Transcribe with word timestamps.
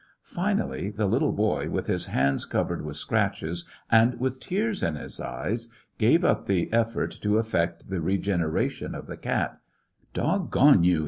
Finally 0.23 0.89
the 0.89 1.05
little 1.05 1.31
boy, 1.31 1.69
with 1.69 1.85
his 1.85 2.07
hands 2.07 2.43
covered 2.45 2.81
with 2.83 2.95
scratches 2.95 3.65
and 3.91 4.19
with 4.19 4.39
tears 4.39 4.81
in 4.81 4.95
his 4.95 5.19
eyes, 5.21 5.67
gave 5.99 6.25
up 6.25 6.47
the 6.47 6.73
effort 6.73 7.11
to 7.11 7.37
effect 7.37 7.87
the 7.91 8.01
regeneration 8.01 8.95
of 8.95 9.05
the 9.05 9.15
cat 9.15 9.59
"Doggone 10.15 10.83
yon 10.83 10.99